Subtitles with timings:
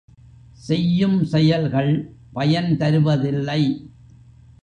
[0.67, 1.91] செய்யும் செயல்கள்
[2.33, 3.61] பயன் தருவதில்லை.